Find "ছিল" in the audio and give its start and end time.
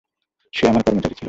1.09-1.19